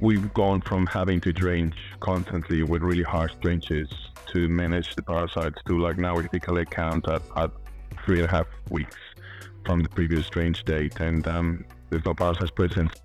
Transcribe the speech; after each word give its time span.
we've 0.00 0.32
gone 0.34 0.60
from 0.60 0.86
having 0.86 1.20
to 1.20 1.32
drench 1.32 1.74
constantly 2.00 2.62
with 2.62 2.82
really 2.82 3.02
harsh 3.02 3.32
drenches 3.40 3.88
to 4.26 4.48
manage 4.48 4.94
the 4.94 5.02
parasites 5.02 5.58
to 5.66 5.78
like 5.78 5.98
now 5.98 6.14
we 6.14 6.22
typically 6.22 6.64
count 6.66 7.08
at, 7.08 7.22
at 7.36 7.50
three 8.04 8.20
and 8.20 8.28
a 8.28 8.30
half 8.30 8.46
weeks 8.70 8.96
from 9.64 9.80
the 9.82 9.88
previous 9.88 10.28
drench 10.30 10.64
date, 10.64 11.00
and 11.00 11.26
um, 11.26 11.64
there's 11.90 12.04
no 12.04 12.14
parasites 12.14 12.52
present. 12.52 13.02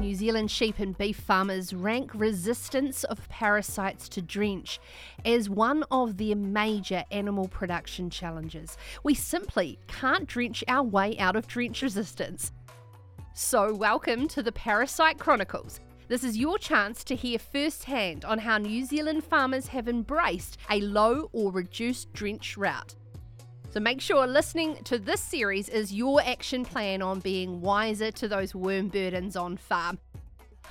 New 0.00 0.14
Zealand 0.14 0.50
sheep 0.50 0.78
and 0.78 0.96
beef 0.98 1.16
farmers 1.16 1.72
rank 1.72 2.10
resistance 2.14 3.04
of 3.04 3.28
parasites 3.28 4.08
to 4.08 4.22
drench 4.22 4.78
as 5.24 5.48
one 5.48 5.84
of 5.90 6.16
their 6.16 6.36
major 6.36 7.04
animal 7.10 7.48
production 7.48 8.10
challenges. 8.10 8.76
We 9.02 9.14
simply 9.14 9.78
can't 9.88 10.26
drench 10.26 10.62
our 10.68 10.82
way 10.82 11.18
out 11.18 11.36
of 11.36 11.46
drench 11.46 11.82
resistance. 11.82 12.52
So, 13.38 13.74
welcome 13.74 14.28
to 14.28 14.42
the 14.42 14.50
Parasite 14.50 15.18
Chronicles. 15.18 15.80
This 16.08 16.24
is 16.24 16.38
your 16.38 16.56
chance 16.56 17.04
to 17.04 17.14
hear 17.14 17.38
firsthand 17.38 18.24
on 18.24 18.38
how 18.38 18.56
New 18.56 18.82
Zealand 18.82 19.24
farmers 19.24 19.66
have 19.66 19.90
embraced 19.90 20.56
a 20.70 20.80
low 20.80 21.28
or 21.34 21.52
reduced 21.52 22.10
drench 22.14 22.56
route. 22.56 22.94
So 23.68 23.78
make 23.78 24.00
sure 24.00 24.26
listening 24.26 24.82
to 24.84 24.98
this 24.98 25.20
series 25.20 25.68
is 25.68 25.92
your 25.92 26.22
action 26.22 26.64
plan 26.64 27.02
on 27.02 27.20
being 27.20 27.60
wiser 27.60 28.10
to 28.10 28.26
those 28.26 28.54
worm 28.54 28.88
burdens 28.88 29.36
on 29.36 29.58
farm. 29.58 29.98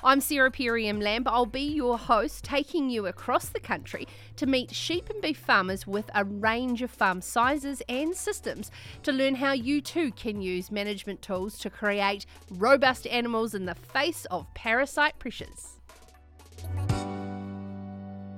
I'm 0.04 0.22
Sarah 0.22 0.52
Perriam-Lampp. 0.52 1.24
I'll 1.26 1.46
be 1.46 1.62
your 1.62 1.98
host, 1.98 2.44
taking 2.44 2.90
you 2.90 3.08
across 3.08 3.50
the 3.50 3.60
country 3.60 4.08
to 4.36 4.46
meet 4.46 4.72
sheep 4.72 5.10
and 5.10 5.22
beef 5.22 5.38
farmers 5.38 5.88
with 5.88 6.10
a 6.14 6.24
range 6.24 6.82
of 6.82 6.92
farm 6.92 7.22
sizes 7.22 7.82
and 7.88 8.16
systems 8.16 8.72
to 9.04 9.12
learn 9.12 9.36
how 9.36 9.54
you 9.54 9.82
too 9.82 10.12
can 10.12 10.42
use 10.42 10.72
management 10.72 11.22
tools 11.22 11.58
to 11.60 11.70
create 11.70 12.26
robust 12.52 13.08
animals 13.08 13.56
in 13.56 13.66
the 13.66 13.76
face 13.76 14.26
of 14.26 14.54
parasite 14.54 15.18
pressures. 15.18 15.75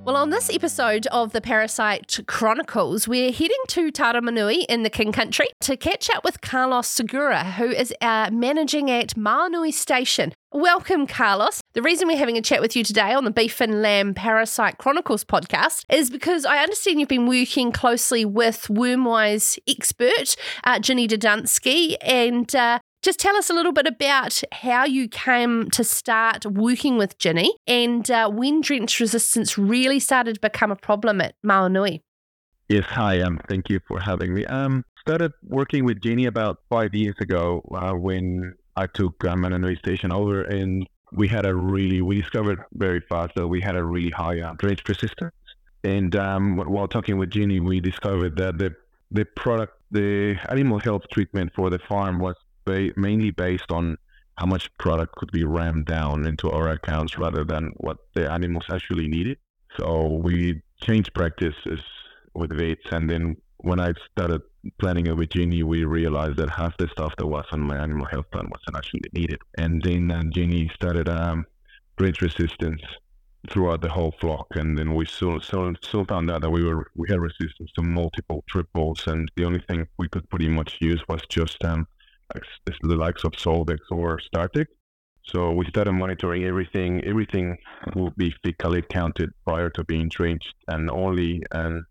Well, 0.08 0.16
on 0.16 0.30
this 0.30 0.50
episode 0.50 1.06
of 1.08 1.34
the 1.34 1.42
Parasite 1.42 2.22
Chronicles, 2.28 3.10
we're 3.10 3.34
heading 3.34 3.58
to 3.68 3.92
Taumarunui 3.92 4.64
in 4.70 4.84
the 4.84 4.90
King 4.90 5.12
Country 5.12 5.48
to 5.60 5.76
catch 5.76 6.10
up 6.10 6.24
with 6.24 6.40
Carlos 6.40 6.88
Segura, 6.88 7.44
who 7.44 7.66
is 7.66 7.94
uh, 8.00 8.30
managing 8.32 8.90
at 8.90 9.16
Manunui 9.16 9.74
Station. 9.74 10.32
Welcome, 10.54 11.08
Carlos. 11.08 11.62
The 11.74 11.82
reason 11.82 12.08
we're 12.08 12.16
having 12.16 12.38
a 12.38 12.42
chat 12.42 12.62
with 12.62 12.74
you 12.74 12.86
today 12.86 13.14
on 13.14 13.26
the 13.26 13.32
Beef 13.32 13.60
and 13.60 13.82
Lamb 13.82 14.14
Parasite 14.14 14.78
Chronicles 14.78 15.26
podcast 15.26 15.84
is 15.92 16.10
because 16.10 16.46
I 16.46 16.60
understand 16.60 17.02
you've 17.02 17.10
been 17.10 17.28
working 17.28 17.74
closely 17.74 18.24
with 18.24 18.68
Wormwise 18.70 19.60
expert 19.68 20.38
uh, 20.64 20.80
Ginny 20.80 21.10
Dodunski, 21.10 21.98
and 22.02 22.56
uh, 22.56 22.80
just 23.08 23.22
tell 23.22 23.38
us 23.38 23.50
a 23.50 23.54
little 23.54 23.72
bit 23.72 23.88
about 23.88 24.42
how 24.52 24.84
you 24.84 25.08
came 25.08 25.70
to 25.70 25.82
start 25.82 26.46
working 26.46 26.98
with 26.98 27.18
Ginny 27.18 27.56
and 27.66 28.12
uh, 28.12 28.30
when 28.30 28.60
drench 28.60 29.00
resistance 29.00 29.58
really 29.58 29.98
started 29.98 30.36
to 30.36 30.42
become 30.42 30.72
a 30.72 30.76
problem 30.76 31.22
at 31.22 31.36
Manunui. 31.42 32.02
Yes, 32.68 32.84
hi. 32.84 33.22
Um, 33.22 33.40
thank 33.48 33.70
you 33.70 33.80
for 33.88 34.02
having 34.02 34.34
me. 34.34 34.46
Um, 34.48 34.84
started 35.00 35.32
working 35.42 35.86
with 35.86 36.02
Ginny 36.02 36.26
about 36.26 36.58
five 36.70 36.94
years 36.94 37.16
ago 37.22 37.64
uh, 37.74 37.94
when 37.94 38.54
I 38.76 38.88
took 38.88 39.24
um, 39.24 39.44
Manunui 39.44 39.78
station 39.78 40.12
over, 40.12 40.42
and 40.42 40.86
we 41.14 41.30
had 41.30 41.46
a 41.46 41.56
really 41.56 42.02
we 42.02 42.20
discovered 42.22 42.60
very 42.74 43.00
fast 43.08 43.36
that 43.36 43.48
we 43.48 43.62
had 43.62 43.78
a 43.78 43.86
really 43.86 44.10
high 44.10 44.42
uh, 44.42 44.54
drench 44.58 44.82
resistance. 44.86 45.34
And 45.86 46.14
um, 46.18 46.58
while 46.58 46.90
talking 46.90 47.18
with 47.18 47.30
Ginny, 47.30 47.62
we 47.62 47.80
discovered 47.80 48.36
that 48.36 48.58
the 48.58 48.76
the 49.12 49.24
product, 49.24 49.76
the 49.92 50.36
animal 50.50 50.80
health 50.80 51.04
treatment 51.14 51.54
for 51.56 51.70
the 51.70 51.80
farm 51.80 52.20
was 52.20 52.36
ba- 52.68 52.94
mainly 52.96 53.32
based 53.32 53.72
on 53.72 53.98
how 54.38 54.46
much 54.46 54.66
product 54.78 55.16
could 55.16 55.32
be 55.32 55.44
rammed 55.44 55.86
down 55.86 56.26
into 56.32 56.48
our 56.52 56.68
accounts 56.78 57.18
rather 57.18 57.44
than 57.44 57.64
what 57.78 57.98
the 58.16 58.32
animals 58.38 58.66
actually 58.70 59.08
needed. 59.08 59.38
So 59.78 59.88
we 60.28 60.62
changed 60.82 61.14
practices 61.14 61.82
with 62.40 62.52
vets, 62.62 62.88
and 62.92 63.10
then 63.10 63.24
when 63.58 63.80
I 63.80 63.94
started 64.12 64.42
planning 64.80 65.08
it 65.08 65.18
with 65.18 65.34
we 65.36 65.80
realized 66.00 66.38
that 66.38 66.50
half 66.50 66.78
the 66.78 66.88
stuff 66.90 67.14
that 67.18 67.28
was 67.28 67.46
on 67.52 67.62
my 67.62 67.78
animal 67.78 68.06
health 68.06 68.30
plan 68.32 68.48
wasn't 68.56 68.78
actually 68.78 69.10
needed. 69.14 69.40
And 69.58 69.82
then 69.82 70.12
uh, 70.12 70.24
Ginny 70.36 70.70
started 70.76 71.10
um, 71.10 71.46
drench 71.98 72.22
resistance 72.22 72.82
throughout 73.50 73.82
the 73.82 73.90
whole 73.90 74.14
flock, 74.20 74.48
and 74.52 74.78
then 74.78 74.94
we 74.94 75.06
soon, 75.06 75.40
soon, 75.42 75.78
soon 75.82 76.06
found 76.06 76.30
out 76.30 76.42
that 76.42 76.50
we 76.50 76.64
were 76.64 76.92
we 76.96 77.08
had 77.10 77.20
resistance 77.20 77.72
to 77.76 77.82
multiple 77.82 78.44
triples, 78.48 79.08
and 79.08 79.32
the 79.36 79.46
only 79.46 79.64
thing 79.68 79.88
we 79.98 80.08
could 80.10 80.30
pretty 80.30 80.50
much 80.50 80.78
use 80.80 81.02
was 81.08 81.22
just 81.30 81.64
um, 81.64 81.88
the 82.84 82.96
likes 82.96 83.24
of 83.24 83.34
Zolvix 83.34 83.80
or 83.92 84.20
Startect. 84.20 84.68
So 85.24 85.52
we 85.52 85.66
started 85.66 85.92
monitoring 85.92 86.46
everything. 86.46 87.04
Everything 87.04 87.58
will 87.96 88.12
be 88.12 88.34
fecally 88.46 88.88
counted 88.88 89.32
prior 89.46 89.70
to 89.72 89.84
being 89.84 90.08
drenched, 90.08 90.54
and 90.68 90.90
only 90.90 91.44
and 91.52 91.84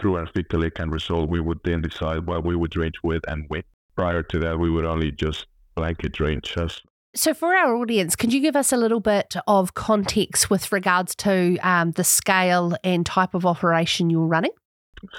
through 0.00 0.16
our 0.16 0.26
fecally 0.26 0.74
count 0.74 0.90
result, 0.90 1.28
we 1.28 1.40
would 1.40 1.60
then 1.64 1.82
decide 1.82 2.26
what 2.26 2.44
we 2.44 2.56
would 2.56 2.70
drench 2.70 2.96
with 3.02 3.22
and 3.28 3.44
when. 3.48 3.62
Prior 3.94 4.22
to 4.22 4.38
that, 4.38 4.58
we 4.58 4.70
would 4.70 4.86
only 4.86 5.12
just 5.12 5.46
blanket 5.74 6.12
drench 6.12 6.56
us. 6.56 6.80
So, 7.14 7.34
for 7.34 7.54
our 7.54 7.76
audience, 7.76 8.16
can 8.16 8.30
you 8.30 8.40
give 8.40 8.56
us 8.56 8.72
a 8.72 8.78
little 8.78 9.00
bit 9.00 9.34
of 9.46 9.74
context 9.74 10.48
with 10.48 10.72
regards 10.72 11.14
to 11.16 11.58
um, 11.58 11.90
the 11.90 12.04
scale 12.04 12.74
and 12.82 13.04
type 13.04 13.34
of 13.34 13.44
operation 13.44 14.08
you're 14.08 14.26
running? 14.26 14.52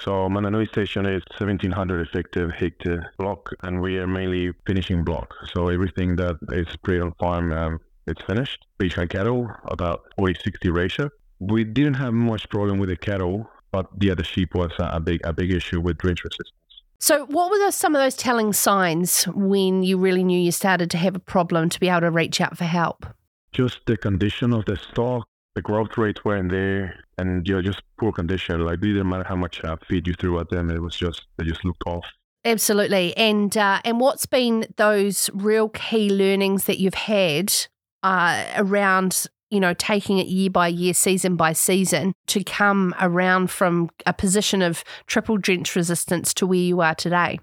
So 0.00 0.28
Manunui 0.28 0.68
station 0.68 1.06
is 1.06 1.22
1700 1.38 2.06
effective 2.06 2.50
hectare 2.50 3.12
block, 3.18 3.50
and 3.62 3.80
we 3.80 3.98
are 3.98 4.06
mainly 4.06 4.52
finishing 4.66 5.04
block. 5.04 5.34
So 5.52 5.68
everything 5.68 6.16
that 6.16 6.38
is 6.52 6.74
bred 6.82 7.00
on 7.00 7.12
farm, 7.14 7.52
um, 7.52 7.80
it's 8.06 8.22
finished. 8.22 8.66
Beef 8.78 8.96
and 8.98 9.10
cattle, 9.10 9.50
about 9.66 10.04
40-60 10.18 10.74
ratio. 10.74 11.10
We 11.40 11.64
didn't 11.64 11.94
have 11.94 12.14
much 12.14 12.48
problem 12.48 12.78
with 12.78 12.88
the 12.88 12.96
cattle, 12.96 13.48
but 13.72 13.88
yeah, 14.00 14.14
the 14.14 14.24
sheep 14.24 14.54
was 14.54 14.72
a 14.78 15.00
big 15.00 15.20
a 15.24 15.32
big 15.32 15.52
issue 15.52 15.80
with 15.80 15.98
drench 15.98 16.24
resistance. 16.24 16.52
So, 17.00 17.26
what 17.26 17.50
were 17.50 17.58
those, 17.58 17.74
some 17.74 17.94
of 17.94 18.00
those 18.00 18.16
telling 18.16 18.52
signs 18.52 19.24
when 19.24 19.82
you 19.82 19.98
really 19.98 20.24
knew 20.24 20.38
you 20.40 20.52
started 20.52 20.90
to 20.92 20.96
have 20.96 21.14
a 21.14 21.18
problem 21.18 21.68
to 21.68 21.80
be 21.80 21.88
able 21.88 22.00
to 22.00 22.10
reach 22.10 22.40
out 22.40 22.56
for 22.56 22.64
help? 22.64 23.04
Just 23.52 23.80
the 23.86 23.96
condition 23.96 24.52
of 24.52 24.64
the 24.64 24.76
stock, 24.76 25.28
the 25.54 25.62
growth 25.62 25.96
rates 25.96 26.24
weren't 26.24 26.50
there, 26.50 26.96
and 27.18 27.46
you 27.46 27.54
know, 27.54 27.62
just 27.62 27.82
poor 27.98 28.12
condition. 28.12 28.60
Like 28.64 28.78
it 28.78 28.82
didn't 28.82 29.08
matter 29.08 29.24
how 29.24 29.36
much 29.36 29.62
uh, 29.64 29.76
feed 29.88 30.06
you 30.06 30.14
threw 30.14 30.38
at 30.40 30.50
them, 30.50 30.70
it 30.70 30.80
was 30.80 30.96
just 30.96 31.26
they 31.36 31.44
just 31.44 31.64
looked 31.64 31.82
off. 31.86 32.04
Absolutely, 32.44 33.16
and 33.16 33.56
uh, 33.56 33.80
and 33.84 34.00
what's 34.00 34.26
been 34.26 34.66
those 34.76 35.30
real 35.32 35.68
key 35.70 36.10
learnings 36.10 36.64
that 36.64 36.78
you've 36.78 36.94
had 36.94 37.54
uh, 38.02 38.44
around 38.56 39.26
you 39.50 39.60
know 39.60 39.74
taking 39.74 40.18
it 40.18 40.26
year 40.26 40.50
by 40.50 40.68
year, 40.68 40.92
season 40.92 41.36
by 41.36 41.52
season 41.52 42.12
to 42.26 42.42
come 42.42 42.94
around 43.00 43.50
from 43.50 43.90
a 44.06 44.12
position 44.12 44.60
of 44.60 44.84
triple 45.06 45.38
drench 45.38 45.74
resistance 45.76 46.34
to 46.34 46.46
where 46.46 46.58
you 46.58 46.80
are 46.80 46.94
today? 46.94 47.38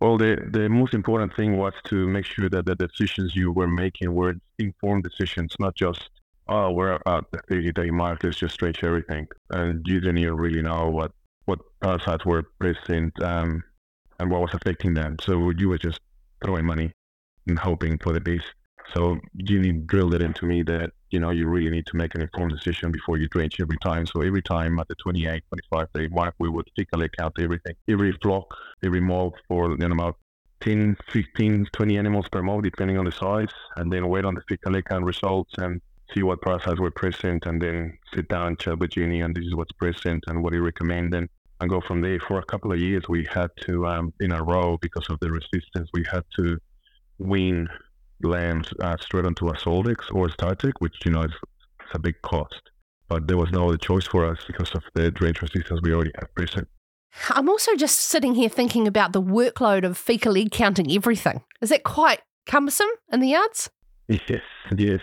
Well, 0.00 0.18
the, 0.18 0.36
the 0.50 0.68
most 0.68 0.92
important 0.92 1.34
thing 1.34 1.56
was 1.56 1.72
to 1.84 2.06
make 2.08 2.26
sure 2.26 2.50
that 2.50 2.66
the 2.66 2.74
decisions 2.74 3.34
you 3.36 3.52
were 3.52 3.68
making 3.68 4.12
were 4.14 4.34
informed 4.58 5.04
decisions, 5.04 5.54
not 5.58 5.76
just 5.76 6.10
oh, 6.48 6.70
we're 6.72 6.94
at 6.94 7.24
the 7.32 7.40
30 7.48 7.72
day 7.72 7.90
mark, 7.90 8.22
let's 8.22 8.36
just 8.36 8.54
stretch 8.54 8.84
everything. 8.84 9.26
And 9.50 9.84
you 9.86 10.00
didn't 10.00 10.18
even 10.18 10.36
really 10.36 10.62
know 10.62 10.88
what, 10.88 11.12
what 11.46 11.60
parasites 11.80 12.24
were 12.24 12.42
present 12.58 13.12
um, 13.22 13.62
and 14.18 14.30
what 14.30 14.40
was 14.40 14.54
affecting 14.54 14.94
them. 14.94 15.16
So 15.20 15.50
you 15.56 15.68
were 15.68 15.78
just 15.78 16.00
throwing 16.44 16.66
money 16.66 16.92
and 17.46 17.58
hoping 17.58 17.98
for 17.98 18.12
the 18.12 18.20
best. 18.20 18.46
So 18.92 19.18
Ginny 19.44 19.72
drilled 19.72 20.14
it 20.14 20.22
into 20.22 20.44
me 20.44 20.62
that, 20.64 20.90
you 21.10 21.18
know, 21.18 21.30
you 21.30 21.48
really 21.48 21.70
need 21.70 21.86
to 21.86 21.96
make 21.96 22.14
an 22.14 22.20
informed 22.20 22.52
decision 22.52 22.92
before 22.92 23.16
you 23.16 23.28
drench 23.28 23.58
every 23.60 23.78
time. 23.78 24.06
So 24.06 24.20
every 24.20 24.42
time 24.42 24.78
at 24.78 24.88
the 24.88 24.94
28, 24.96 25.42
25 25.48 25.88
day 25.94 26.08
mark, 26.08 26.34
we 26.38 26.50
would 26.50 26.68
fecally 26.78 27.08
count 27.18 27.34
everything, 27.38 27.74
every 27.88 28.12
flock, 28.22 28.44
every 28.84 29.00
mob 29.00 29.32
for 29.48 29.70
you 29.70 29.76
know, 29.76 29.86
about 29.86 30.16
10, 30.60 30.96
15, 31.10 31.66
20 31.72 31.98
animals 31.98 32.28
per 32.30 32.42
mob, 32.42 32.62
depending 32.62 32.98
on 32.98 33.06
the 33.06 33.12
size, 33.12 33.48
and 33.76 33.90
then 33.92 34.08
wait 34.08 34.24
on 34.24 34.34
the 34.34 34.42
fecally 34.42 34.84
count 34.84 35.04
results 35.04 35.54
and 35.58 35.80
see 36.14 36.22
what 36.22 36.40
parasites 36.40 36.80
were 36.80 36.90
present 36.90 37.46
and 37.46 37.60
then 37.60 37.98
sit 38.14 38.28
down 38.28 38.48
and 38.48 38.58
chat 38.58 38.78
with 38.78 38.90
Ginny 38.90 39.20
and 39.20 39.34
this 39.34 39.44
is 39.44 39.54
what's 39.54 39.72
present 39.72 40.24
and 40.26 40.42
what 40.42 40.52
he 40.52 40.58
recommended 40.58 41.28
and 41.60 41.70
go 41.70 41.80
from 41.80 42.00
there. 42.00 42.18
For 42.20 42.38
a 42.38 42.44
couple 42.44 42.72
of 42.72 42.78
years, 42.78 43.04
we 43.08 43.26
had 43.30 43.50
to, 43.62 43.86
um, 43.86 44.12
in 44.20 44.32
a 44.32 44.42
row, 44.42 44.78
because 44.80 45.08
of 45.08 45.18
the 45.20 45.30
resistance, 45.30 45.88
we 45.92 46.04
had 46.10 46.24
to 46.36 46.58
wean 47.18 47.68
lambs 48.22 48.72
uh, 48.80 48.96
straight 48.98 49.26
onto 49.26 49.48
a 49.48 49.54
Zolvix 49.54 50.12
or 50.12 50.26
a 50.26 50.30
Startect, 50.30 50.74
which, 50.78 50.94
you 51.04 51.12
know, 51.12 51.22
is, 51.22 51.32
a 51.92 51.98
big 51.98 52.20
cost. 52.22 52.60
But 53.08 53.28
there 53.28 53.36
was 53.36 53.52
no 53.52 53.68
other 53.68 53.76
choice 53.76 54.04
for 54.04 54.24
us 54.24 54.38
because 54.48 54.74
of 54.74 54.82
the 54.94 55.12
drench 55.12 55.40
resistance 55.42 55.80
we 55.80 55.94
already 55.94 56.10
have 56.18 56.34
present. 56.34 56.66
I'm 57.30 57.48
also 57.48 57.76
just 57.76 58.00
sitting 58.00 58.34
here 58.34 58.48
thinking 58.48 58.88
about 58.88 59.12
the 59.12 59.22
workload 59.22 59.84
of 59.84 59.96
fecal 59.96 60.36
egg 60.36 60.50
counting 60.50 60.90
everything. 60.90 61.42
Is 61.60 61.68
that 61.68 61.84
quite 61.84 62.20
cumbersome 62.46 62.88
in 63.12 63.20
the 63.20 63.28
yards? 63.28 63.70
Yes, 64.08 64.42
yes 64.76 65.00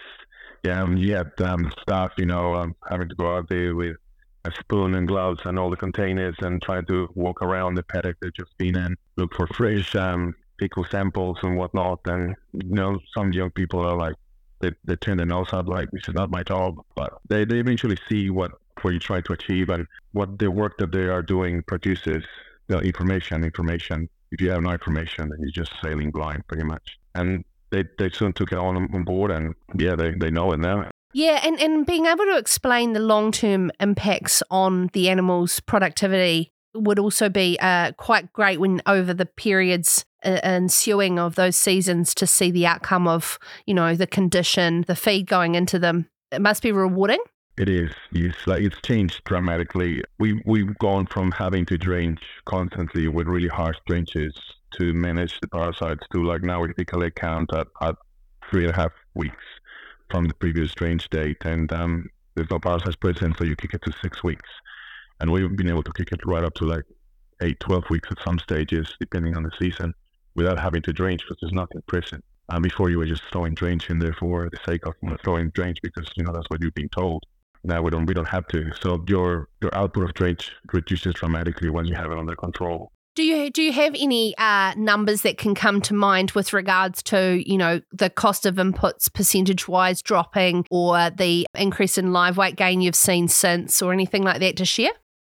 yeah, 0.63 0.81
um, 0.81 0.97
had 0.97 1.41
um, 1.41 1.71
staff, 1.81 2.11
you 2.17 2.25
know, 2.25 2.55
um, 2.55 2.75
having 2.89 3.09
to 3.09 3.15
go 3.15 3.35
out 3.35 3.49
there 3.49 3.75
with 3.75 3.97
a 4.45 4.51
spoon 4.59 4.95
and 4.95 5.07
gloves 5.07 5.41
and 5.45 5.57
all 5.57 5.69
the 5.69 5.75
containers 5.75 6.35
and 6.41 6.61
try 6.61 6.81
to 6.81 7.09
walk 7.15 7.41
around 7.41 7.75
the 7.75 7.83
paddock 7.83 8.17
they've 8.21 8.33
just 8.33 8.57
been 8.57 8.75
in, 8.75 8.95
look 9.15 9.33
for 9.33 9.47
fresh 9.47 9.95
um, 9.95 10.35
pickle 10.57 10.85
samples 10.85 11.37
and 11.43 11.57
whatnot. 11.57 11.99
And, 12.05 12.35
you 12.53 12.73
know, 12.75 12.99
some 13.15 13.33
young 13.33 13.51
people 13.51 13.79
are 13.81 13.95
like 13.95 14.15
they, 14.59 14.71
they 14.85 14.95
turn 14.95 15.17
their 15.17 15.25
nose 15.25 15.51
up 15.53 15.67
like 15.67 15.89
this 15.91 16.07
is 16.07 16.13
not 16.13 16.31
my 16.31 16.43
job. 16.43 16.75
But 16.95 17.19
they, 17.27 17.45
they 17.45 17.59
eventually 17.59 17.97
see 18.09 18.29
what 18.29 18.51
what 18.81 18.93
you 18.93 18.99
try 18.99 19.21
to 19.21 19.33
achieve 19.33 19.69
and 19.69 19.85
what 20.13 20.39
the 20.39 20.49
work 20.49 20.77
that 20.77 20.91
they 20.91 21.03
are 21.03 21.21
doing 21.21 21.61
produces 21.63 22.23
the 22.67 22.79
information. 22.79 23.43
Information. 23.43 24.09
If 24.31 24.41
you 24.41 24.49
have 24.51 24.61
no 24.61 24.71
information, 24.71 25.29
then 25.29 25.39
you're 25.41 25.51
just 25.51 25.73
sailing 25.83 26.09
blind, 26.09 26.47
pretty 26.47 26.63
much. 26.63 26.97
And 27.15 27.43
they, 27.71 27.85
they 27.97 28.09
soon 28.09 28.33
took 28.33 28.51
it 28.51 28.57
on 28.57 28.75
on 28.93 29.03
board, 29.03 29.31
and 29.31 29.55
yeah, 29.75 29.95
they, 29.95 30.11
they 30.11 30.29
know 30.29 30.51
it 30.51 30.59
now. 30.59 30.89
Yeah, 31.13 31.41
and, 31.43 31.59
and 31.59 31.85
being 31.85 32.05
able 32.05 32.25
to 32.25 32.37
explain 32.37 32.93
the 32.93 32.99
long 32.99 33.31
term 33.31 33.71
impacts 33.79 34.41
on 34.49 34.89
the 34.93 35.09
animal's 35.09 35.59
productivity 35.59 36.51
would 36.73 36.99
also 36.99 37.27
be 37.27 37.57
uh, 37.59 37.91
quite 37.93 38.31
great 38.31 38.59
when 38.59 38.81
over 38.85 39.13
the 39.13 39.25
periods 39.25 40.05
uh, 40.23 40.39
ensuing 40.43 41.19
of 41.19 41.35
those 41.35 41.57
seasons 41.57 42.15
to 42.15 42.27
see 42.27 42.49
the 42.51 42.65
outcome 42.65 43.07
of 43.07 43.37
you 43.65 43.73
know 43.73 43.95
the 43.95 44.07
condition, 44.07 44.85
the 44.87 44.95
feed 44.95 45.27
going 45.27 45.55
into 45.55 45.79
them. 45.79 46.07
It 46.31 46.41
must 46.41 46.63
be 46.63 46.71
rewarding. 46.71 47.19
It 47.57 47.67
is. 47.67 47.91
It's 48.13 48.47
like 48.47 48.61
it's 48.61 48.79
changed 48.81 49.23
dramatically. 49.25 50.03
We 50.19 50.41
we've 50.45 50.77
gone 50.79 51.07
from 51.07 51.31
having 51.31 51.65
to 51.65 51.77
drench 51.77 52.21
constantly 52.45 53.07
with 53.09 53.27
really 53.27 53.49
harsh 53.49 53.77
drenches 53.85 54.33
to 54.79 54.93
manage 54.93 55.39
the 55.41 55.47
parasites 55.47 56.05
to 56.11 56.23
like 56.23 56.43
now 56.43 56.61
we 56.61 56.73
leg 56.93 57.15
count 57.15 57.53
at, 57.53 57.67
at 57.81 57.95
three 58.49 58.63
and 58.65 58.73
a 58.73 58.75
half 58.75 58.91
weeks 59.15 59.43
from 60.09 60.25
the 60.25 60.33
previous 60.35 60.73
drench 60.73 61.09
date, 61.09 61.45
and 61.45 61.71
um, 61.71 62.09
there's 62.35 62.49
no 62.49 62.59
parasites 62.59 62.95
present, 62.95 63.37
so 63.37 63.43
you 63.43 63.55
kick 63.55 63.73
it 63.73 63.81
to 63.83 63.93
six 64.01 64.23
weeks 64.23 64.49
and 65.21 65.31
we've 65.31 65.55
been 65.55 65.69
able 65.69 65.83
to 65.83 65.93
kick 65.93 66.11
it 66.11 66.19
right 66.25 66.43
up 66.43 66.55
to 66.55 66.65
like 66.65 66.83
eight, 67.41 67.59
12 67.59 67.89
weeks 67.89 68.09
at 68.11 68.19
some 68.23 68.39
stages, 68.39 68.95
depending 68.99 69.37
on 69.37 69.43
the 69.43 69.51
season, 69.59 69.93
without 70.35 70.59
having 70.59 70.81
to 70.81 70.91
drench 70.91 71.21
because 71.21 71.37
there's 71.41 71.53
nothing 71.53 71.81
present. 71.87 72.23
And 72.49 72.63
before 72.63 72.89
you 72.89 72.97
were 72.97 73.05
just 73.05 73.23
throwing 73.31 73.53
drench 73.53 73.89
in 73.89 73.99
there 73.99 74.13
for 74.13 74.49
the 74.49 74.57
sake 74.65 74.85
of 74.85 74.95
throwing 75.23 75.51
drench 75.51 75.77
because 75.83 76.09
you 76.15 76.23
know 76.23 76.33
that's 76.33 76.49
what 76.49 76.61
you've 76.61 76.73
been 76.73 76.89
told. 76.89 77.23
Now 77.63 77.83
we 77.83 77.91
don't 77.91 78.07
we 78.07 78.15
don't 78.15 78.27
have 78.27 78.47
to. 78.47 78.71
So 78.81 79.03
your 79.07 79.47
your 79.61 79.73
output 79.75 80.03
of 80.03 80.13
drench 80.15 80.51
reduces 80.73 81.13
dramatically 81.13 81.69
when 81.69 81.85
you 81.85 81.95
have 81.95 82.11
it 82.11 82.17
under 82.17 82.35
control. 82.35 82.91
Do 83.15 83.23
you 83.23 83.49
do 83.51 83.61
you 83.61 83.73
have 83.73 83.93
any 83.99 84.33
uh, 84.37 84.73
numbers 84.77 85.23
that 85.23 85.37
can 85.37 85.53
come 85.53 85.81
to 85.81 85.93
mind 85.93 86.31
with 86.31 86.53
regards 86.53 87.03
to 87.03 87.43
you 87.45 87.57
know 87.57 87.81
the 87.91 88.09
cost 88.09 88.45
of 88.45 88.55
inputs 88.55 89.11
percentage 89.11 89.67
wise 89.67 90.01
dropping 90.01 90.65
or 90.71 91.09
the 91.09 91.45
increase 91.55 91.97
in 91.97 92.13
live 92.13 92.37
weight 92.37 92.55
gain 92.55 92.79
you've 92.79 92.95
seen 92.95 93.27
since 93.27 93.81
or 93.81 93.91
anything 93.91 94.23
like 94.23 94.39
that 94.39 94.55
to 94.57 94.65
share? 94.65 94.91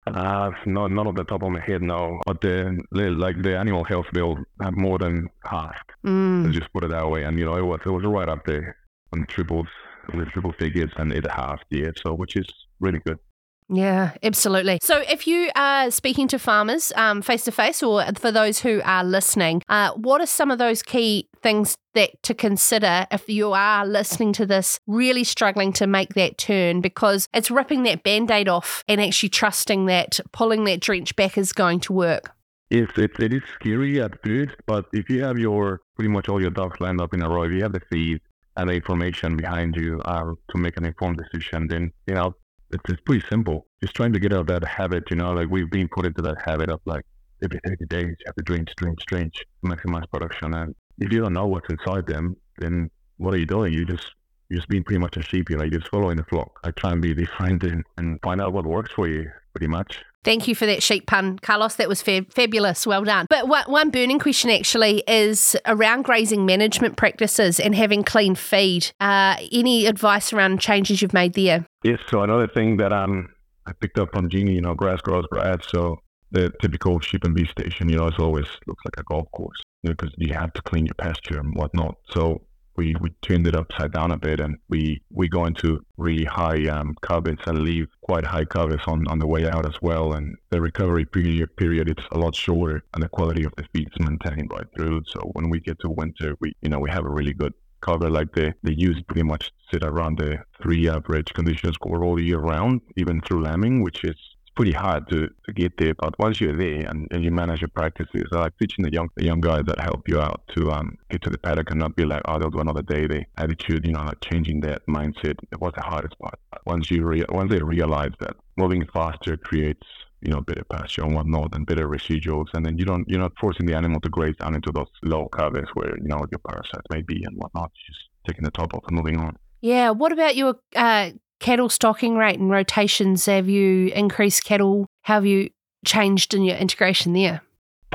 Uh, 0.07 0.51
not 0.66 0.92
not 0.92 1.07
off 1.07 1.16
the 1.16 1.24
top 1.24 1.42
of 1.42 1.51
my 1.51 1.60
head, 1.60 1.81
no. 1.81 2.19
But 2.25 2.39
the 2.42 2.86
like 2.92 3.42
the 3.42 3.57
animal 3.57 3.83
health 3.83 4.06
bill 4.13 4.38
had 4.62 4.77
more 4.77 4.98
than 4.98 5.27
half. 5.44 5.75
Mm. 6.06 6.45
Let's 6.45 6.57
just 6.60 6.72
put 6.72 6.83
it 6.83 6.92
that 6.92 7.10
way. 7.10 7.24
And 7.24 7.38
you 7.39 7.45
know, 7.45 7.56
it 7.56 7.66
was 7.66 7.81
it 7.86 7.89
was 7.89 8.06
right 8.06 8.30
up 8.30 8.45
there 8.45 8.77
on 9.12 9.25
triples, 9.25 9.68
with 10.13 10.30
triple 10.30 10.54
figures, 10.54 10.92
and 10.98 11.12
it 11.12 11.30
half 11.30 11.60
year, 11.72 11.92
So 12.04 12.13
which 12.13 12.36
is 12.36 12.45
really 12.80 13.00
good. 13.00 13.18
Yeah, 13.67 14.12
absolutely. 14.21 14.79
So, 14.81 15.01
if 15.09 15.25
you 15.25 15.50
are 15.56 15.89
speaking 15.89 16.27
to 16.29 16.39
farmers 16.39 16.94
face 17.23 17.45
to 17.45 17.51
face, 17.51 17.81
or 17.81 18.06
for 18.15 18.31
those 18.31 18.59
who 18.59 18.81
are 18.83 19.03
listening, 19.03 19.63
uh, 19.69 19.91
what 19.94 20.21
are 20.21 20.27
some 20.27 20.51
of 20.51 20.59
those 20.59 20.83
key 20.83 21.27
things 21.41 21.75
that 21.95 22.21
to 22.23 22.33
consider 22.33 23.07
if 23.12 23.27
you 23.27 23.53
are 23.53 23.85
listening 23.85 24.33
to 24.33 24.45
this, 24.45 24.79
really 24.85 25.23
struggling 25.23 25.73
to 25.73 25.88
make 25.88 26.13
that 26.13 26.38
turn 26.38 26.81
because 26.81 27.27
it's 27.33 27.50
ripping 27.50 27.83
that 27.83 28.03
band 28.03 28.29
aid 28.29 28.47
off 28.47 28.83
and 28.88 29.01
actually 29.01 29.29
trusting 29.29 29.85
that 29.85 30.19
pulling 30.31 30.65
that 30.65 30.79
drench 30.79 31.15
back 31.15 31.38
is 31.38 31.51
going 31.51 31.79
to 31.79 31.94
work? 31.94 32.31
Yes, 32.69 32.89
it, 32.97 33.12
it 33.19 33.33
is 33.33 33.44
scary 33.56 34.01
at 34.01 34.23
first, 34.23 34.56
but 34.65 34.85
if 34.91 35.09
you 35.09 35.23
have 35.23 35.38
your 35.38 35.81
pretty 35.95 36.09
much 36.09 36.29
all 36.29 36.41
your 36.41 36.50
ducks 36.50 36.79
lined 36.79 37.00
up 37.00 37.13
in 37.13 37.21
a 37.21 37.29
row, 37.29 37.44
if 37.44 37.51
you 37.51 37.63
have 37.63 37.73
the 37.73 37.81
feed 37.91 38.21
and 38.57 38.69
the 38.69 38.73
information 38.73 39.38
behind 39.38 39.75
you 39.75 40.01
uh, 40.06 40.33
to 40.50 40.57
make 40.57 40.77
an 40.77 40.85
informed 40.85 41.17
decision, 41.17 41.67
then 41.67 41.91
you 42.07 42.13
know 42.13 42.35
it's, 42.71 42.83
it's 42.89 43.01
pretty 43.01 43.25
simple. 43.29 43.67
Just 43.81 43.95
trying 43.95 44.13
to 44.13 44.19
get 44.19 44.33
out 44.33 44.41
of 44.41 44.47
that 44.47 44.63
habit, 44.63 45.03
you 45.09 45.17
know, 45.17 45.33
like 45.33 45.50
we've 45.50 45.69
been 45.69 45.88
put 45.88 46.06
into 46.06 46.21
that 46.23 46.41
habit 46.44 46.69
of 46.69 46.81
like 46.85 47.06
every 47.44 47.59
30 47.65 47.85
days 47.85 48.06
you 48.07 48.25
have 48.25 48.35
to 48.35 48.44
drink, 48.44 48.69
drink, 48.77 49.00
drink 49.07 49.33
to 49.33 49.45
maximize 49.63 50.09
production. 50.12 50.53
And 50.53 50.75
if 51.00 51.12
you 51.12 51.21
don't 51.21 51.33
know 51.33 51.47
what's 51.47 51.69
inside 51.69 52.07
them, 52.07 52.35
then 52.57 52.89
what 53.17 53.33
are 53.33 53.38
you 53.38 53.45
doing? 53.45 53.73
You 53.73 53.85
just 53.85 54.12
you're 54.50 54.57
just 54.57 54.69
being 54.69 54.83
pretty 54.83 55.00
much 55.00 55.17
a 55.17 55.23
sheep. 55.23 55.50
You 55.50 55.57
know, 55.57 55.63
you're 55.63 55.79
just 55.79 55.91
following 55.91 56.17
the 56.17 56.23
flock. 56.23 56.59
I 56.63 56.71
try 56.71 56.91
and 56.91 57.01
be 57.01 57.13
different 57.13 57.63
and, 57.63 57.83
and 57.97 58.19
find 58.21 58.41
out 58.41 58.53
what 58.53 58.65
works 58.65 58.91
for 58.94 59.07
you, 59.07 59.29
pretty 59.53 59.67
much. 59.67 60.03
Thank 60.25 60.48
you 60.48 60.56
for 60.56 60.66
that 60.66 60.81
sheep 60.81 61.06
pun, 61.06 61.38
Carlos. 61.39 61.75
That 61.75 61.88
was 61.88 62.01
fa- 62.01 62.25
fabulous. 62.30 62.86
Well 62.86 63.04
done. 63.04 63.27
But 63.30 63.48
one, 63.48 63.63
one 63.68 63.92
burning 63.92 64.19
question 64.19 64.50
actually 64.50 65.04
is 65.07 65.56
around 65.68 66.01
grazing 66.01 66.45
management 66.45 66.98
practices 66.98 67.60
and 67.60 67.75
having 67.75 68.04
clean 68.04 68.33
feed. 68.33 68.92
Uh, 69.00 69.36
any 69.51 69.86
advice 69.86 70.33
around 70.33 70.60
changes 70.60 71.01
you've 71.01 71.13
made 71.13 71.33
there? 71.33 71.66
Yes. 71.83 72.00
So 72.10 72.24
another 72.24 72.48
thing 72.48 72.77
that 72.77 72.92
um, 72.92 73.30
I 73.68 73.74
picked 73.74 74.00
up 74.00 74.10
from 74.13 74.30
Jeannie, 74.30 74.54
you 74.54 74.62
know, 74.62 74.74
grass 74.74 75.00
grows 75.01 75.25
grass. 75.27 75.60
So 75.69 76.00
the 76.31 76.51
typical 76.60 77.00
sheep 77.00 77.24
and 77.24 77.36
beef 77.36 77.51
station, 77.51 77.88
you 77.88 77.98
know, 77.98 78.07
it 78.07 78.19
always 78.19 78.48
looks 78.66 78.83
like 78.83 78.98
a 78.98 79.04
golf 79.04 79.30
course 79.31 79.62
because 79.83 80.12
you, 80.18 80.27
know, 80.27 80.33
you 80.33 80.39
have 80.39 80.54
to 80.54 80.62
clean 80.63 80.88
your 80.88 80.95
pasture 80.95 81.39
and 81.39 81.56
whatnot. 81.56 81.98
So 82.10 82.42
we, 82.75 82.95
we 83.01 83.10
turned 83.22 83.48
it 83.48 83.56
upside 83.56 83.94
down 83.94 84.12
a 84.12 84.18
bit 84.18 84.39
and 84.39 84.57
we, 84.69 85.01
we 85.12 85.27
go 85.27 85.45
into 85.45 85.86
really 85.98 86.25
high 86.25 86.68
um, 86.68 86.95
covers 87.01 87.39
and 87.45 87.60
leave 87.60 87.88
quite 88.01 88.25
high 88.25 88.45
covers 88.45 88.81
on, 88.88 89.07
on 89.07 89.19
the 89.19 89.27
way 89.27 89.48
out 89.48 89.66
as 89.66 89.81
well. 89.81 90.13
And 90.13 90.36
the 90.50 90.62
recovery 90.62 91.06
period, 91.06 91.56
period 91.57 91.89
it's 91.89 92.04
a 92.12 92.18
lot 92.18 92.36
shorter 92.36 92.83
and 92.94 93.04
the 93.04 93.10
quality 93.10 93.44
of 93.44 93.54
the 93.57 93.66
feed 93.74 93.89
is 93.89 94.06
maintained 94.06 94.51
right 94.51 94.68
through. 94.75 95.04
So 95.07 95.19
when 95.33 95.50
we 95.50 95.60
get 95.60 95.80
to 95.80 95.89
winter, 95.89 96.36
we 96.39 96.54
you 96.62 96.69
know 96.69 96.80
we 96.80 96.89
have 96.89 97.06
a 97.06 97.10
really 97.10 97.33
good 97.33 97.54
cover. 97.81 98.10
Like 98.10 98.33
the 98.33 98.54
the 98.63 98.77
ewes 98.77 99.01
pretty 99.07 99.24
much 99.24 99.51
sit 99.72 99.83
around 99.83 100.18
the 100.18 100.39
three 100.62 100.89
average 100.89 101.33
condition 101.33 101.74
score 101.74 102.04
all 102.04 102.19
year 102.19 102.39
round, 102.39 102.81
even 102.98 103.22
through 103.22 103.44
lambing, 103.44 103.83
which 103.83 104.04
is 104.04 104.16
pretty 104.56 104.72
hard 104.72 105.07
to, 105.10 105.30
to 105.46 105.54
get 105.54 105.78
there. 105.78 105.94
But 105.94 106.18
once 106.19 106.40
you're 106.40 106.56
there 106.56 106.88
and, 106.90 107.07
and 107.12 107.24
you 107.24 107.31
manage 107.31 107.62
your 107.62 107.69
practices, 107.69 108.28
I 108.31 108.38
like 108.38 108.57
teaching 108.57 108.84
the 108.84 108.92
young 108.92 109.10
the 109.16 109.25
young 109.25 109.42
guys 109.42 109.63
that 109.68 109.80
help 109.80 110.07
you 110.07 110.19
out 110.19 110.42
to 110.56 110.72
um 110.72 110.98
get 111.10 111.22
to 111.24 111.30
the 111.30 111.38
paddock 111.38 111.72
and 111.72 111.80
not 111.80 111.96
be 111.96 112.06
like, 112.06 112.22
oh, 112.25 112.40
they'll 112.40 112.50
do 112.50 112.60
another 112.60 112.81
day. 112.81 113.07
The 113.07 113.25
attitude, 113.38 113.86
you 113.86 113.94
know, 113.94 114.04
like 114.04 114.22
changing 114.22 114.62
that 114.62 114.86
mindset 114.88 115.38
it 115.52 115.60
was 115.60 115.74
the 115.75 115.81
hardest 115.81 116.18
part. 116.19 116.40
Once 116.66 116.90
you 116.90 117.06
re- 117.06 117.25
once 117.30 117.52
they 117.52 117.60
realize 117.60 118.12
that 118.19 118.36
moving 118.57 118.86
faster 118.94 119.38
creates 119.38 119.88
you 120.22 120.31
know, 120.31 120.42
better 120.42 120.63
pasture 120.63 121.04
and 121.04 121.13
whatnot 121.13 121.56
and 121.56 121.68
better 121.68 121.88
residuals. 121.88 122.48
And 122.54 122.66
then 122.66 122.78
you 122.78 122.86
don't, 122.86 123.08
you're 123.08 123.19
not 123.19 123.34
forcing 123.40 123.68
the 123.68 123.75
animal 123.75 124.00
to 124.01 124.10
graze 124.10 124.36
down 124.38 124.56
into 124.56 124.72
those 124.72 124.88
low 125.04 125.28
covers 125.28 125.69
where, 125.75 125.96
you 125.98 126.08
know, 126.08 126.25
your 126.31 126.40
parasites 126.40 126.88
may 126.90 127.01
be 127.01 127.24
and 127.24 127.38
whatnot. 127.38 127.72
Just 127.86 128.00
taking 128.25 128.44
the 128.44 128.51
top 128.51 128.74
off 128.74 128.84
and 128.88 128.96
moving 128.96 129.19
on. 129.19 129.38
Yeah. 129.62 129.92
What 129.92 130.12
about 130.12 130.36
your 130.36 130.56
uh, 130.75 131.12
cattle 131.39 131.70
stocking 131.70 132.15
rate 132.15 132.39
and 132.39 132.50
rotations? 132.50 133.25
Have 133.25 133.50
you 133.50 133.88
increased 133.89 134.44
cattle? 134.44 134.88
How 135.04 135.15
have 135.15 135.25
you 135.25 135.50
changed 135.86 136.34
in 136.34 136.44
your 136.44 136.58
integration 136.58 137.13
there? 137.13 137.42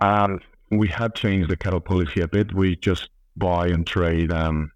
Um, 0.01 0.41
we 0.71 0.89
have 0.89 1.15
changed 1.15 1.51
the 1.51 1.57
cattle 1.57 1.81
policy 1.81 2.21
a 2.21 2.29
bit. 2.29 2.55
We 2.55 2.77
just 2.77 3.09
buy 3.37 3.69
and 3.69 3.87
trade 3.87 4.33
um, 4.33 4.71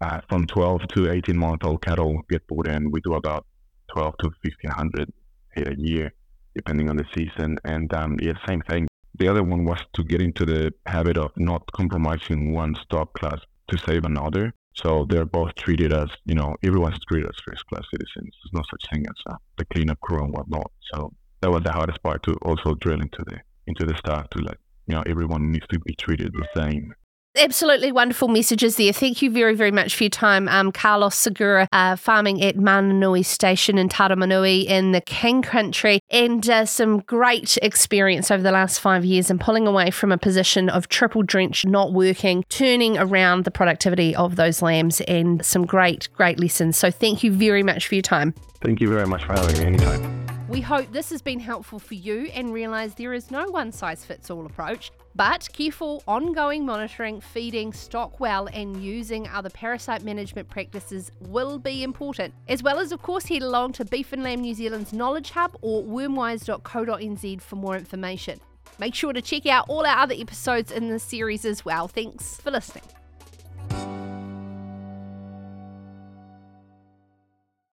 uh, 0.00 0.20
from 0.28 0.46
12 0.46 0.88
to 0.88 1.10
18 1.10 1.36
month 1.36 1.64
old 1.64 1.82
cattle 1.82 2.22
get 2.28 2.46
bought 2.46 2.66
in. 2.66 2.90
We 2.90 3.00
do 3.00 3.14
about 3.14 3.46
12 3.92 4.14
to 4.18 4.26
1500 4.42 5.12
head 5.50 5.68
a 5.68 5.80
year, 5.80 6.12
depending 6.54 6.88
on 6.90 6.96
the 6.96 7.04
season. 7.14 7.58
And 7.64 7.92
um, 7.94 8.18
yeah, 8.20 8.34
same 8.46 8.62
thing. 8.62 8.88
The 9.18 9.28
other 9.28 9.42
one 9.42 9.64
was 9.64 9.80
to 9.94 10.04
get 10.04 10.20
into 10.20 10.44
the 10.44 10.72
habit 10.86 11.16
of 11.16 11.32
not 11.36 11.70
compromising 11.72 12.52
one 12.52 12.76
stock 12.76 13.12
class 13.14 13.40
to 13.68 13.78
save 13.78 14.04
another. 14.04 14.52
So 14.82 15.06
they're 15.08 15.24
both 15.24 15.54
treated 15.56 15.92
as, 15.92 16.08
you 16.24 16.34
know, 16.34 16.54
everyone's 16.62 17.04
treated 17.08 17.28
as 17.28 17.36
first 17.46 17.66
class 17.66 17.84
citizens. 17.90 18.32
There's 18.42 18.52
no 18.52 18.62
such 18.70 18.90
thing 18.90 19.04
as 19.08 19.32
uh, 19.32 19.36
the 19.56 19.64
cleanup 19.66 20.00
crew 20.00 20.22
and 20.22 20.32
whatnot. 20.32 20.70
So 20.92 21.12
that 21.40 21.50
was 21.50 21.62
the 21.64 21.72
hardest 21.72 22.02
part 22.02 22.22
to 22.24 22.34
also 22.42 22.74
drill 22.74 23.00
into 23.00 23.24
the 23.26 23.38
into 23.66 23.84
the 23.84 23.96
staff 23.96 24.30
to 24.30 24.38
like, 24.38 24.58
you 24.86 24.94
know, 24.94 25.02
everyone 25.06 25.52
needs 25.52 25.66
to 25.72 25.78
be 25.80 25.94
treated 25.94 26.32
the 26.32 26.46
same 26.56 26.94
absolutely 27.38 27.92
wonderful 27.92 28.28
messages 28.28 28.76
there. 28.76 28.92
Thank 28.92 29.22
you 29.22 29.30
very, 29.30 29.54
very 29.54 29.70
much 29.70 29.96
for 29.96 30.04
your 30.04 30.10
time. 30.10 30.48
Um, 30.48 30.72
Carlos 30.72 31.14
Segura, 31.14 31.68
uh, 31.72 31.96
farming 31.96 32.42
at 32.42 32.56
Manunui 32.56 33.24
Station 33.24 33.78
in 33.78 33.88
Taumarunui 33.88 34.64
in 34.66 34.92
the 34.92 35.00
King 35.00 35.42
Country, 35.42 36.00
and 36.10 36.48
uh, 36.48 36.64
some 36.64 37.00
great 37.00 37.58
experience 37.62 38.30
over 38.30 38.42
the 38.42 38.52
last 38.52 38.80
five 38.80 39.04
years 39.04 39.30
and 39.30 39.40
pulling 39.40 39.66
away 39.66 39.90
from 39.90 40.12
a 40.12 40.18
position 40.18 40.68
of 40.68 40.88
triple 40.88 41.22
drench 41.22 41.64
not 41.64 41.92
working, 41.92 42.44
turning 42.48 42.98
around 42.98 43.44
the 43.44 43.50
productivity 43.50 44.14
of 44.14 44.36
those 44.36 44.62
lambs, 44.62 45.00
and 45.02 45.44
some 45.44 45.64
great, 45.64 46.08
great 46.14 46.38
lessons. 46.38 46.76
So 46.76 46.90
thank 46.90 47.22
you 47.22 47.32
very 47.32 47.62
much 47.62 47.88
for 47.88 47.94
your 47.94 48.02
time. 48.02 48.34
Thank 48.60 48.80
you 48.80 48.88
very 48.88 49.06
much 49.06 49.24
for 49.24 49.32
having 49.32 49.58
me 49.58 49.66
anytime. 49.66 50.27
We 50.48 50.62
hope 50.62 50.90
this 50.92 51.10
has 51.10 51.20
been 51.20 51.40
helpful 51.40 51.78
for 51.78 51.92
you 51.92 52.30
and 52.32 52.54
realise 52.54 52.94
there 52.94 53.12
is 53.12 53.30
no 53.30 53.50
one 53.50 53.70
size 53.70 54.02
fits 54.06 54.30
all 54.30 54.46
approach. 54.46 54.90
But 55.14 55.46
careful, 55.52 56.02
ongoing 56.08 56.64
monitoring, 56.64 57.20
feeding, 57.20 57.74
stock 57.74 58.18
well, 58.18 58.48
and 58.54 58.82
using 58.82 59.28
other 59.28 59.50
parasite 59.50 60.04
management 60.04 60.48
practices 60.48 61.12
will 61.20 61.58
be 61.58 61.82
important. 61.82 62.32
As 62.48 62.62
well 62.62 62.78
as, 62.78 62.92
of 62.92 63.02
course, 63.02 63.26
head 63.26 63.42
along 63.42 63.72
to 63.72 63.84
Beef 63.84 64.14
and 64.14 64.22
Lamb 64.22 64.40
New 64.40 64.54
Zealand's 64.54 64.94
Knowledge 64.94 65.30
Hub 65.32 65.54
or 65.60 65.82
wormwise.co.nz 65.82 67.42
for 67.42 67.56
more 67.56 67.76
information. 67.76 68.40
Make 68.78 68.94
sure 68.94 69.12
to 69.12 69.20
check 69.20 69.44
out 69.46 69.66
all 69.68 69.84
our 69.84 69.98
other 69.98 70.14
episodes 70.16 70.72
in 70.72 70.88
this 70.88 71.02
series 71.02 71.44
as 71.44 71.64
well. 71.64 71.88
Thanks 71.88 72.36
for 72.40 72.50
listening. 72.50 72.84